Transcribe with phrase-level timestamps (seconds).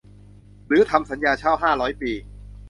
[0.67, 2.11] หรือทำสัญญาเช่าห้าร้อยปี